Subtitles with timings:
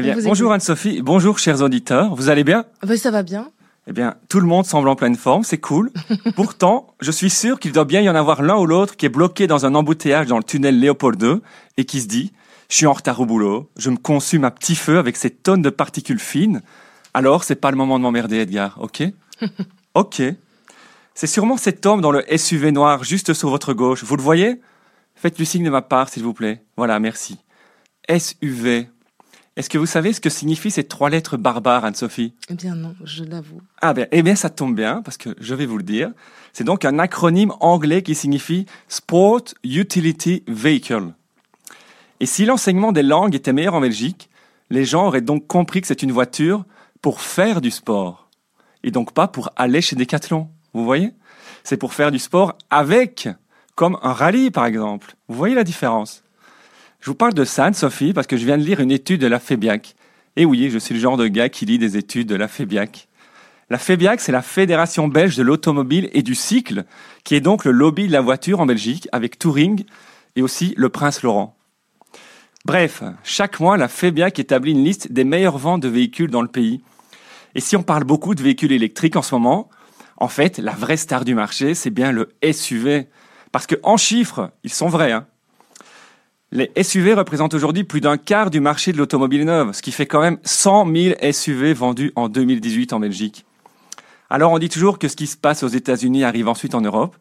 [0.00, 0.50] Eh bien, bonjour.
[0.50, 2.64] Anne-Sophie, bonjour chers auditeurs, vous allez bien?
[2.88, 3.50] Oui, ça va bien.
[3.86, 5.90] Eh bien, tout le monde semble en pleine forme, c'est cool.
[6.36, 9.10] Pourtant, je suis sûr qu'il doit bien y en avoir l'un ou l'autre qui est
[9.10, 11.40] bloqué dans un embouteillage dans le tunnel Léopold II
[11.76, 12.32] et qui se dit
[12.70, 15.60] Je suis en retard au boulot, je me consume à petit feu avec ces tonnes
[15.60, 16.62] de particules fines.
[17.12, 19.02] Alors, c'est pas le moment de m'emmerder, Edgar, ok?
[19.94, 20.22] Ok.
[21.14, 24.02] C'est sûrement cet homme dans le SUV noir juste sur votre gauche.
[24.02, 24.62] Vous le voyez?
[25.14, 26.62] Faites-lui signe de ma part, s'il vous plaît.
[26.76, 27.36] Voilà, merci.
[28.08, 28.88] SUV.
[29.60, 32.32] Est-ce que vous savez ce que signifient ces trois lettres barbares, Anne-Sophie?
[32.48, 33.60] Eh bien non, je l'avoue.
[33.82, 36.12] ah bien, eh bien, ça tombe bien, parce que je vais vous le dire.
[36.54, 41.12] C'est donc un acronyme anglais qui signifie Sport Utility Vehicle.
[42.20, 44.30] Et si l'enseignement des langues était meilleur en Belgique,
[44.70, 46.64] les gens auraient donc compris que c'est une voiture
[47.02, 48.30] pour faire du sport.
[48.82, 50.48] Et donc pas pour aller chez Decathlon.
[50.72, 51.12] Vous voyez?
[51.64, 53.28] C'est pour faire du sport avec,
[53.74, 55.16] comme un rallye par exemple.
[55.28, 56.22] Vous voyez la différence?
[57.00, 59.26] Je vous parle de ça, Anne-Sophie, parce que je viens de lire une étude de
[59.26, 59.94] la FEBIAC.
[60.36, 63.08] Et oui, je suis le genre de gars qui lit des études de la FEBIAC.
[63.70, 66.84] La FEBIAC, c'est la Fédération belge de l'automobile et du cycle,
[67.24, 69.84] qui est donc le lobby de la voiture en Belgique, avec Touring
[70.36, 71.56] et aussi le Prince Laurent.
[72.66, 76.48] Bref, chaque mois, la FEBIAC établit une liste des meilleures ventes de véhicules dans le
[76.48, 76.82] pays.
[77.54, 79.70] Et si on parle beaucoup de véhicules électriques en ce moment,
[80.18, 83.08] en fait, la vraie star du marché, c'est bien le SUV.
[83.52, 85.12] Parce que en chiffres, ils sont vrais.
[85.12, 85.26] hein.
[86.52, 90.06] Les SUV représentent aujourd'hui plus d'un quart du marché de l'automobile neuve, ce qui fait
[90.06, 93.46] quand même 100 000 SUV vendus en 2018 en Belgique.
[94.30, 97.16] Alors on dit toujours que ce qui se passe aux États-Unis arrive ensuite en Europe.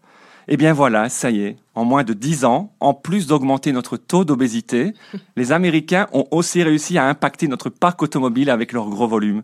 [0.47, 3.97] Eh bien voilà, ça y est, en moins de 10 ans, en plus d'augmenter notre
[3.97, 4.95] taux d'obésité,
[5.35, 9.43] les Américains ont aussi réussi à impacter notre parc automobile avec leur gros volume.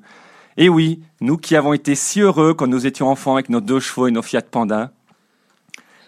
[0.58, 3.80] Et oui, nous qui avons été si heureux quand nous étions enfants avec nos deux
[3.80, 4.92] chevaux et nos Fiat Panda.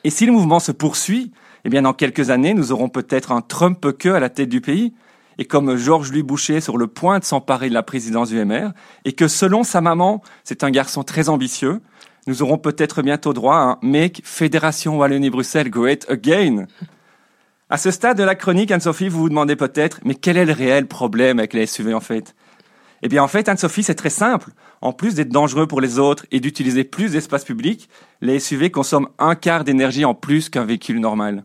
[0.03, 1.31] Et si le mouvement se poursuit,
[1.67, 4.61] eh bien dans quelques années, nous aurons peut-être un Trump que à la tête du
[4.61, 4.93] pays.
[5.37, 8.41] Et comme Georges Louis Boucher est sur le point de s'emparer de la présidence du
[8.43, 8.71] MR,
[9.03, 11.81] et que selon sa maman, c'est un garçon très ambitieux,
[12.25, 16.67] nous aurons peut-être bientôt droit à un Make Fédération Wallonie-Bruxelles Great Again.
[17.69, 20.53] À ce stade de la chronique, Anne-Sophie, vous vous demandez peut-être, mais quel est le
[20.53, 22.33] réel problème avec les SUV en fait?
[23.01, 24.51] Eh bien en fait, Anne-Sophie, c'est très simple.
[24.79, 27.89] En plus d'être dangereux pour les autres et d'utiliser plus d'espace public,
[28.21, 31.43] les SUV consomment un quart d'énergie en plus qu'un véhicule normal.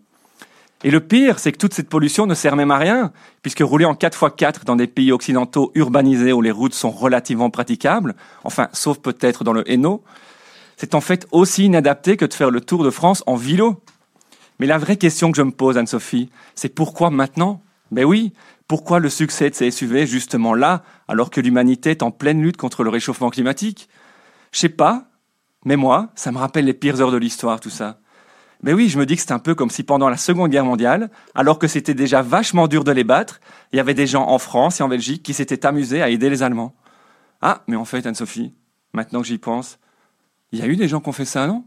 [0.84, 3.12] Et le pire, c'est que toute cette pollution ne sert même à rien,
[3.42, 8.16] puisque rouler en 4x4 dans des pays occidentaux urbanisés où les routes sont relativement praticables,
[8.42, 10.02] enfin, sauf peut-être dans le Hainaut,
[10.76, 13.80] c'est en fait aussi inadapté que de faire le tour de France en vélo.
[14.58, 17.62] Mais la vraie question que je me pose, Anne-Sophie, c'est pourquoi maintenant?
[17.92, 18.32] Ben oui,
[18.66, 22.56] pourquoi le succès de ces SUV justement là, alors que l'humanité est en pleine lutte
[22.56, 23.88] contre le réchauffement climatique?
[24.50, 25.04] Je sais pas,
[25.64, 27.98] mais moi, ça me rappelle les pires heures de l'histoire, tout ça.
[28.62, 30.64] Ben oui, je me dis que c'est un peu comme si pendant la Seconde Guerre
[30.64, 33.40] mondiale, alors que c'était déjà vachement dur de les battre,
[33.72, 36.30] il y avait des gens en France et en Belgique qui s'étaient amusés à aider
[36.30, 36.74] les Allemands.
[37.40, 38.54] Ah, mais en fait, Anne-Sophie,
[38.92, 39.78] maintenant que j'y pense,
[40.52, 41.64] il y a eu des gens qui ont fait ça, non?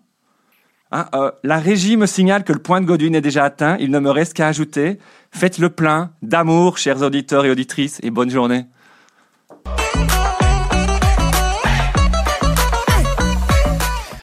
[0.92, 3.76] Ah, euh, La régie me signale que le point de Godwin est déjà atteint.
[3.80, 5.00] Il ne me reste qu'à ajouter,
[5.32, 8.68] faites le plein d'amour, chers auditeurs et auditrices, et bonne journée.